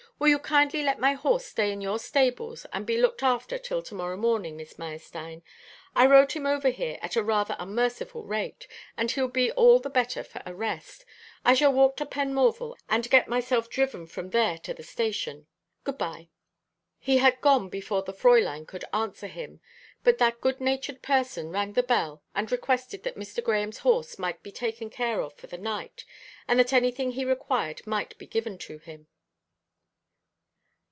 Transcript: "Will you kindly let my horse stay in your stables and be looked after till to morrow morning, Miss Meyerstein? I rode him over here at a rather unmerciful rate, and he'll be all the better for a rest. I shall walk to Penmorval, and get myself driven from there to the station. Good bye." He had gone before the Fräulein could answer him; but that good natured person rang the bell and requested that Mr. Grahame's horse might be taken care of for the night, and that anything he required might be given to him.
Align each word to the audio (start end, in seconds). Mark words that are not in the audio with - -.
"Will 0.21 0.27
you 0.27 0.37
kindly 0.37 0.83
let 0.83 0.99
my 0.99 1.13
horse 1.13 1.47
stay 1.47 1.71
in 1.71 1.81
your 1.81 1.97
stables 1.97 2.67
and 2.71 2.85
be 2.85 2.95
looked 2.95 3.23
after 3.23 3.57
till 3.57 3.81
to 3.81 3.95
morrow 3.95 4.17
morning, 4.17 4.55
Miss 4.55 4.77
Meyerstein? 4.77 5.41
I 5.95 6.05
rode 6.05 6.33
him 6.33 6.45
over 6.45 6.69
here 6.69 6.99
at 7.01 7.15
a 7.15 7.23
rather 7.23 7.55
unmerciful 7.57 8.23
rate, 8.23 8.67
and 8.95 9.09
he'll 9.09 9.27
be 9.27 9.51
all 9.53 9.79
the 9.79 9.89
better 9.89 10.23
for 10.23 10.39
a 10.45 10.53
rest. 10.53 11.05
I 11.43 11.55
shall 11.55 11.73
walk 11.73 11.97
to 11.97 12.05
Penmorval, 12.05 12.75
and 12.87 13.09
get 13.09 13.27
myself 13.27 13.67
driven 13.67 14.05
from 14.05 14.29
there 14.29 14.59
to 14.59 14.75
the 14.75 14.83
station. 14.83 15.47
Good 15.83 15.97
bye." 15.97 16.29
He 16.99 17.17
had 17.17 17.41
gone 17.41 17.67
before 17.69 18.03
the 18.03 18.13
Fräulein 18.13 18.67
could 18.67 18.85
answer 18.93 19.25
him; 19.25 19.59
but 20.03 20.19
that 20.19 20.39
good 20.39 20.61
natured 20.61 21.01
person 21.01 21.49
rang 21.49 21.73
the 21.73 21.81
bell 21.81 22.21
and 22.35 22.51
requested 22.51 23.01
that 23.05 23.17
Mr. 23.17 23.43
Grahame's 23.43 23.79
horse 23.79 24.19
might 24.19 24.43
be 24.43 24.51
taken 24.51 24.91
care 24.91 25.19
of 25.21 25.33
for 25.33 25.47
the 25.47 25.57
night, 25.57 26.05
and 26.47 26.59
that 26.59 26.73
anything 26.73 27.13
he 27.13 27.25
required 27.25 27.81
might 27.87 28.15
be 28.19 28.27
given 28.27 28.59
to 28.59 28.77
him. 28.77 29.07